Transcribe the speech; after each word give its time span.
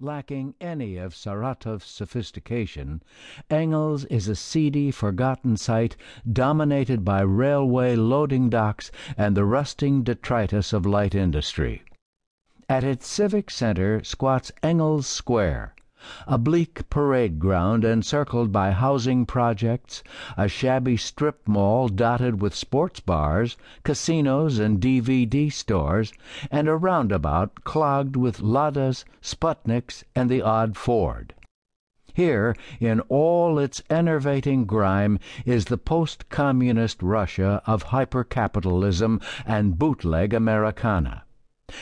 Lacking 0.00 0.54
any 0.60 0.96
of 0.96 1.14
Saratov's 1.14 1.84
sophistication, 1.84 3.00
Engels 3.48 4.04
is 4.06 4.26
a 4.26 4.34
seedy, 4.34 4.90
forgotten 4.90 5.56
site 5.56 5.96
dominated 6.30 7.04
by 7.04 7.20
railway 7.20 7.94
loading 7.94 8.50
docks 8.50 8.90
and 9.16 9.36
the 9.36 9.44
rusting 9.44 10.02
detritus 10.02 10.72
of 10.72 10.84
light 10.84 11.14
industry. 11.14 11.82
At 12.68 12.82
its 12.82 13.06
civic 13.06 13.50
centre 13.50 14.02
squats 14.02 14.50
Engels 14.62 15.06
Square, 15.06 15.74
a 16.26 16.36
bleak 16.36 16.90
parade 16.90 17.38
ground 17.38 17.82
encircled 17.82 18.52
by 18.52 18.72
housing 18.72 19.24
projects, 19.24 20.02
a 20.36 20.48
shabby 20.48 20.98
strip 20.98 21.48
mall 21.48 21.88
dotted 21.88 22.42
with 22.42 22.54
sports 22.54 23.00
bars, 23.00 23.56
casinos, 23.84 24.58
and 24.58 24.82
DVD 24.82 25.50
stores, 25.50 26.12
and 26.50 26.68
a 26.68 26.76
roundabout 26.76 27.64
clogged 27.64 28.16
with 28.16 28.40
Ladas, 28.42 29.06
Sputniks, 29.22 30.04
and 30.14 30.28
the 30.28 30.42
odd 30.42 30.76
Ford. 30.76 31.32
Here, 32.12 32.54
in 32.78 33.00
all 33.08 33.58
its 33.58 33.82
enervating 33.88 34.66
grime, 34.66 35.18
is 35.46 35.64
the 35.64 35.78
post 35.78 36.28
communist 36.28 37.02
Russia 37.02 37.62
of 37.66 37.86
hypercapitalism 37.86 39.22
and 39.46 39.78
bootleg 39.78 40.34
Americana 40.34 41.24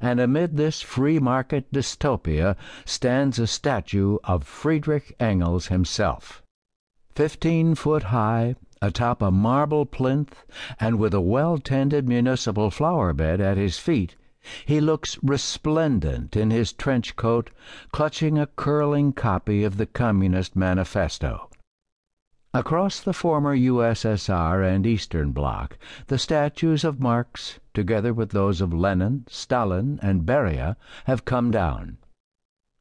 and 0.00 0.20
amid 0.20 0.56
this 0.56 0.80
free 0.80 1.18
market 1.18 1.72
dystopia 1.72 2.56
stands 2.84 3.40
a 3.40 3.46
statue 3.46 4.18
of 4.22 4.44
Friedrich 4.44 5.16
Engels 5.18 5.66
himself. 5.66 6.42
Fifteen 7.14 7.74
foot 7.74 8.04
high, 8.04 8.54
atop 8.80 9.20
a 9.20 9.30
marble 9.30 9.84
plinth, 9.84 10.44
and 10.78 10.98
with 10.98 11.12
a 11.12 11.20
well 11.20 11.58
tended 11.58 12.08
municipal 12.08 12.70
flower 12.70 13.12
bed 13.12 13.40
at 13.40 13.56
his 13.56 13.78
feet, 13.78 14.14
he 14.64 14.80
looks 14.80 15.18
resplendent 15.22 16.36
in 16.36 16.50
his 16.50 16.72
trench 16.72 17.16
coat, 17.16 17.50
clutching 17.92 18.38
a 18.38 18.46
curling 18.46 19.12
copy 19.12 19.64
of 19.64 19.76
the 19.76 19.86
Communist 19.86 20.54
Manifesto. 20.54 21.48
Across 22.56 23.00
the 23.00 23.12
former 23.12 23.52
U.S.S.R. 23.52 24.62
and 24.62 24.86
Eastern 24.86 25.32
Bloc 25.32 25.76
the 26.06 26.18
statues 26.18 26.84
of 26.84 27.00
Marx, 27.00 27.58
together 27.74 28.14
with 28.14 28.30
those 28.30 28.60
of 28.60 28.72
Lenin, 28.72 29.24
Stalin, 29.28 29.98
and 30.00 30.24
Beria, 30.24 30.76
have 31.06 31.24
come 31.24 31.50
down. 31.50 31.98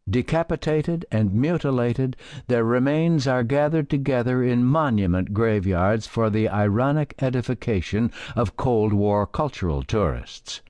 Decapitated 0.08 1.08
and 1.12 1.34
mutilated, 1.34 2.16
their 2.46 2.64
remains 2.64 3.26
are 3.26 3.42
gathered 3.42 3.90
together 3.90 4.44
in 4.44 4.64
monument 4.64 5.34
graveyards 5.34 6.06
for 6.06 6.30
the 6.30 6.48
ironic 6.48 7.16
edification 7.18 8.12
of 8.36 8.56
Cold 8.56 8.94
War 8.94 9.26
cultural 9.26 9.82
tourists. 9.82 10.62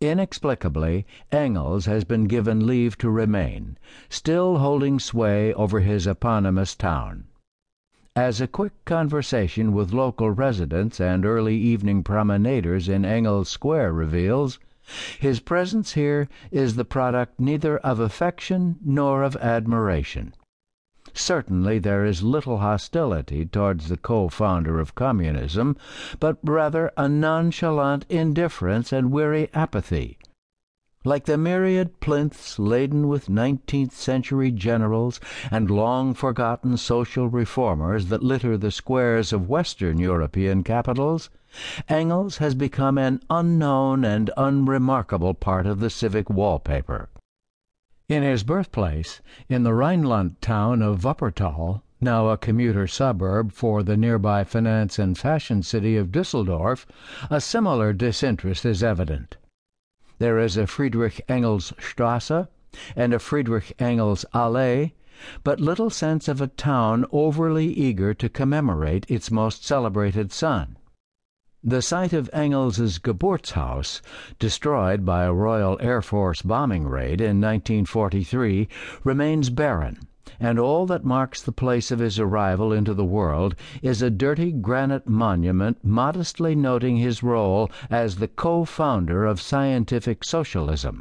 Inexplicably, 0.00 1.04
Engels 1.30 1.84
has 1.84 2.04
been 2.04 2.24
given 2.24 2.66
leave 2.66 2.96
to 2.96 3.10
remain, 3.10 3.76
still 4.08 4.56
holding 4.56 4.98
sway 4.98 5.52
over 5.52 5.80
his 5.80 6.06
eponymous 6.06 6.74
town. 6.74 7.26
As 8.14 8.42
a 8.42 8.46
quick 8.46 8.84
conversation 8.84 9.72
with 9.72 9.94
local 9.94 10.30
residents 10.30 11.00
and 11.00 11.24
early 11.24 11.56
evening 11.56 12.04
promenaders 12.04 12.86
in 12.86 13.06
Engels 13.06 13.48
Square 13.48 13.94
reveals, 13.94 14.58
his 15.18 15.40
presence 15.40 15.94
here 15.94 16.28
is 16.50 16.76
the 16.76 16.84
product 16.84 17.40
neither 17.40 17.78
of 17.78 18.00
affection 18.00 18.76
nor 18.84 19.22
of 19.22 19.34
admiration. 19.36 20.34
Certainly 21.14 21.78
there 21.78 22.04
is 22.04 22.22
little 22.22 22.58
hostility 22.58 23.46
towards 23.46 23.88
the 23.88 23.96
co 23.96 24.28
founder 24.28 24.78
of 24.78 24.94
communism, 24.94 25.74
but 26.20 26.36
rather 26.42 26.92
a 26.98 27.08
nonchalant 27.08 28.04
indifference 28.10 28.92
and 28.92 29.10
weary 29.10 29.48
apathy. 29.54 30.18
Like 31.04 31.24
the 31.24 31.36
myriad 31.36 31.98
plinths 31.98 32.60
laden 32.60 33.08
with 33.08 33.28
nineteenth 33.28 33.92
century 33.92 34.52
generals 34.52 35.18
and 35.50 35.68
long 35.68 36.14
forgotten 36.14 36.76
social 36.76 37.28
reformers 37.28 38.06
that 38.06 38.22
litter 38.22 38.56
the 38.56 38.70
squares 38.70 39.32
of 39.32 39.48
Western 39.48 39.98
European 39.98 40.62
capitals, 40.62 41.28
Engels 41.88 42.36
has 42.36 42.54
become 42.54 42.98
an 42.98 43.20
unknown 43.28 44.04
and 44.04 44.30
unremarkable 44.36 45.34
part 45.34 45.66
of 45.66 45.80
the 45.80 45.90
civic 45.90 46.30
wallpaper. 46.30 47.08
In 48.08 48.22
his 48.22 48.44
birthplace, 48.44 49.20
in 49.48 49.64
the 49.64 49.74
Rhineland 49.74 50.40
town 50.40 50.82
of 50.82 51.00
Wuppertal, 51.00 51.82
now 52.00 52.28
a 52.28 52.38
commuter 52.38 52.86
suburb 52.86 53.50
for 53.50 53.82
the 53.82 53.96
nearby 53.96 54.44
finance 54.44 55.00
and 55.00 55.18
fashion 55.18 55.64
city 55.64 55.96
of 55.96 56.12
Düsseldorf, 56.12 56.86
a 57.28 57.40
similar 57.40 57.92
disinterest 57.92 58.64
is 58.64 58.84
evident. 58.84 59.36
There 60.22 60.38
is 60.38 60.56
a 60.56 60.68
Friedrich 60.68 61.20
Engels 61.28 61.72
Strasse 61.80 62.46
and 62.94 63.12
a 63.12 63.18
Friedrich 63.18 63.72
Engels 63.80 64.24
Allee, 64.32 64.94
but 65.42 65.58
little 65.58 65.90
sense 65.90 66.28
of 66.28 66.40
a 66.40 66.46
town 66.46 67.06
overly 67.10 67.66
eager 67.66 68.14
to 68.14 68.28
commemorate 68.28 69.04
its 69.10 69.32
most 69.32 69.66
celebrated 69.66 70.30
son. 70.30 70.76
The 71.64 71.82
site 71.82 72.12
of 72.12 72.30
Engels's 72.32 73.00
Geburtshaus, 73.00 74.00
destroyed 74.38 75.04
by 75.04 75.24
a 75.24 75.32
Royal 75.32 75.76
Air 75.80 76.00
Force 76.00 76.40
bombing 76.40 76.86
raid 76.86 77.20
in 77.20 77.40
1943, 77.40 78.68
remains 79.02 79.50
barren 79.50 80.06
and 80.38 80.56
all 80.56 80.86
that 80.86 81.04
marks 81.04 81.42
the 81.42 81.50
place 81.50 81.90
of 81.90 81.98
his 81.98 82.16
arrival 82.16 82.72
into 82.72 82.94
the 82.94 83.04
world 83.04 83.56
is 83.82 84.00
a 84.00 84.08
dirty 84.08 84.52
granite 84.52 85.08
monument 85.08 85.76
modestly 85.82 86.54
noting 86.54 86.96
his 86.96 87.24
role 87.24 87.68
as 87.90 88.14
the 88.14 88.28
co 88.28 88.64
founder 88.64 89.24
of 89.24 89.40
scientific 89.40 90.22
socialism. 90.22 91.00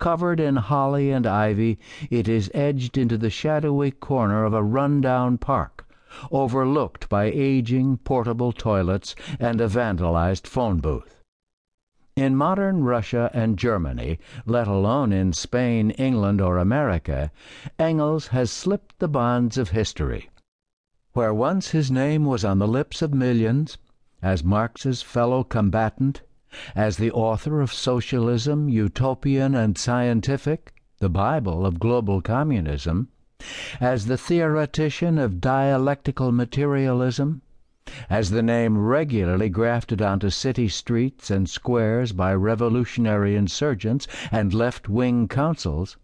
Covered 0.00 0.40
in 0.40 0.56
holly 0.56 1.12
and 1.12 1.28
ivy, 1.28 1.78
it 2.10 2.26
is 2.26 2.50
edged 2.52 2.98
into 2.98 3.16
the 3.16 3.30
shadowy 3.30 3.92
corner 3.92 4.44
of 4.44 4.52
a 4.52 4.64
run 4.64 5.00
down 5.00 5.38
park, 5.38 5.86
overlooked 6.32 7.08
by 7.08 7.26
aging 7.26 7.98
portable 7.98 8.50
toilets 8.50 9.14
and 9.38 9.60
a 9.60 9.68
vandalized 9.68 10.48
phone 10.48 10.80
booth. 10.80 11.22
In 12.16 12.36
modern 12.36 12.84
Russia 12.84 13.28
and 13.34 13.58
Germany, 13.58 14.20
let 14.46 14.68
alone 14.68 15.12
in 15.12 15.32
Spain, 15.32 15.90
England, 15.90 16.40
or 16.40 16.58
America, 16.58 17.32
Engels 17.76 18.28
has 18.28 18.52
slipped 18.52 19.00
the 19.00 19.08
bonds 19.08 19.58
of 19.58 19.70
history. 19.70 20.30
Where 21.14 21.34
once 21.34 21.70
his 21.70 21.90
name 21.90 22.24
was 22.24 22.44
on 22.44 22.60
the 22.60 22.68
lips 22.68 23.02
of 23.02 23.12
millions, 23.12 23.78
as 24.22 24.44
Marx's 24.44 25.02
fellow 25.02 25.42
combatant, 25.42 26.22
as 26.76 26.98
the 26.98 27.10
author 27.10 27.60
of 27.60 27.72
Socialism, 27.72 28.68
Utopian 28.68 29.56
and 29.56 29.76
Scientific, 29.76 30.72
the 31.00 31.08
Bible 31.10 31.66
of 31.66 31.80
global 31.80 32.22
communism, 32.22 33.08
as 33.80 34.06
the 34.06 34.16
theoretician 34.16 35.18
of 35.18 35.40
dialectical 35.40 36.30
materialism, 36.30 37.42
as 38.10 38.30
the 38.30 38.42
name 38.42 38.76
regularly 38.76 39.48
grafted 39.48 40.02
onto 40.02 40.28
city 40.28 40.66
streets 40.66 41.30
and 41.30 41.48
squares 41.48 42.10
by 42.10 42.34
revolutionary 42.34 43.36
insurgents 43.36 44.08
and 44.32 44.52
left 44.52 44.88
wing 44.88 45.28
councils, 45.28 45.96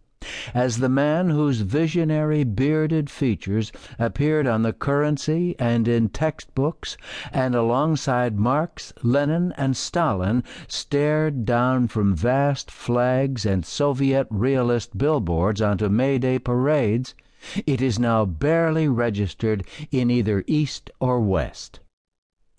as 0.55 0.77
the 0.77 0.89
man 0.89 1.31
whose 1.31 1.63
visionary 1.63 2.45
bearded 2.45 3.11
features 3.11 3.73
appeared 3.99 4.47
on 4.47 4.63
the 4.63 4.73
currency 4.73 5.57
and 5.59 5.89
in 5.89 6.09
textbooks, 6.09 6.97
and 7.33 7.57
alongside 7.57 8.39
Marx, 8.39 8.93
Lenin, 9.03 9.53
and 9.57 9.77
Stalin 9.77 10.45
stared 10.69 11.45
down 11.45 11.89
from 11.89 12.15
vast 12.15 12.71
flags 12.71 13.45
and 13.45 13.67
Soviet 13.67 14.29
realist 14.31 14.97
billboards 14.97 15.61
onto 15.61 15.89
May 15.89 16.19
Day 16.19 16.39
parades 16.39 17.17
it 17.67 17.81
is 17.81 17.99
now 17.99 18.25
barely 18.25 18.89
registered 18.89 19.65
in 19.91 20.11
either 20.11 20.45
East 20.47 20.91
or 21.01 21.21
West. 21.21 21.81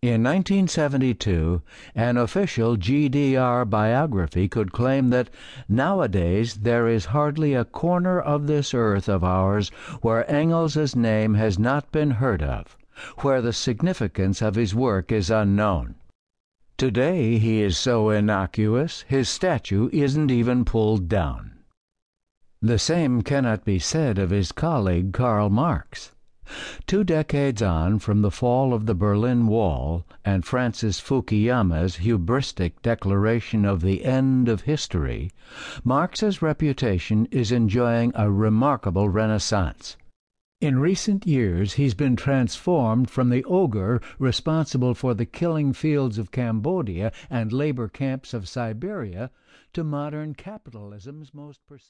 In 0.03 0.23
1972 0.23 1.61
an 1.93 2.17
official 2.17 2.75
GDR 2.75 3.69
biography 3.69 4.47
could 4.47 4.71
claim 4.71 5.11
that 5.11 5.29
nowadays 5.69 6.55
there 6.55 6.87
is 6.87 7.13
hardly 7.13 7.53
a 7.53 7.65
corner 7.65 8.19
of 8.19 8.47
this 8.47 8.73
earth 8.73 9.07
of 9.07 9.23
ours 9.23 9.69
where 10.01 10.27
Engels's 10.27 10.95
name 10.95 11.35
has 11.35 11.59
not 11.59 11.91
been 11.91 12.11
heard 12.11 12.41
of, 12.41 12.75
where 13.19 13.43
the 13.43 13.53
significance 13.53 14.41
of 14.41 14.55
his 14.55 14.73
work 14.73 15.11
is 15.11 15.29
unknown. 15.29 15.93
Today 16.79 17.37
he 17.37 17.61
is 17.61 17.77
so 17.77 18.09
innocuous 18.09 19.05
his 19.07 19.29
statue 19.29 19.87
isn't 19.93 20.31
even 20.31 20.65
pulled 20.65 21.07
down. 21.07 21.60
The 22.63 22.77
same 22.77 23.23
cannot 23.23 23.65
be 23.65 23.79
said 23.79 24.19
of 24.19 24.29
his 24.29 24.51
colleague 24.51 25.13
Karl 25.13 25.49
Marx. 25.49 26.11
Two 26.85 27.03
decades 27.03 27.59
on 27.59 27.97
from 27.97 28.21
the 28.21 28.29
fall 28.29 28.71
of 28.75 28.85
the 28.85 28.93
Berlin 28.93 29.47
Wall 29.47 30.05
and 30.23 30.45
Francis 30.45 30.99
Fukuyama's 30.99 31.97
hubristic 31.97 32.73
declaration 32.83 33.65
of 33.65 33.81
the 33.81 34.05
end 34.05 34.47
of 34.47 34.61
history, 34.61 35.31
Marx's 35.83 36.43
reputation 36.43 37.27
is 37.31 37.51
enjoying 37.51 38.11
a 38.13 38.29
remarkable 38.29 39.09
renaissance. 39.09 39.97
In 40.59 40.77
recent 40.77 41.25
years 41.25 41.73
he's 41.73 41.95
been 41.95 42.15
transformed 42.15 43.09
from 43.09 43.29
the 43.29 43.43
ogre 43.45 43.99
responsible 44.19 44.93
for 44.93 45.15
the 45.15 45.25
killing 45.25 45.73
fields 45.73 46.19
of 46.19 46.29
Cambodia 46.29 47.11
and 47.27 47.51
labor 47.51 47.87
camps 47.87 48.35
of 48.35 48.47
Siberia 48.47 49.31
to 49.73 49.83
modern 49.83 50.35
capitalism's 50.35 51.33
most 51.33 51.65
perceptive 51.65 51.89